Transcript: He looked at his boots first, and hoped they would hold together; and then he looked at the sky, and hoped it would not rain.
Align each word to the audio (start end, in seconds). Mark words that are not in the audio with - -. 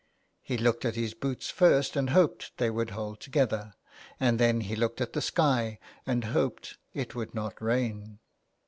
He 0.41 0.57
looked 0.57 0.83
at 0.83 0.95
his 0.95 1.13
boots 1.13 1.51
first, 1.51 1.95
and 1.95 2.09
hoped 2.09 2.57
they 2.57 2.71
would 2.71 2.89
hold 2.89 3.19
together; 3.19 3.75
and 4.19 4.39
then 4.39 4.61
he 4.61 4.75
looked 4.75 4.99
at 4.99 5.13
the 5.13 5.21
sky, 5.21 5.77
and 6.07 6.23
hoped 6.23 6.79
it 6.91 7.13
would 7.13 7.35
not 7.35 7.61
rain. 7.61 8.17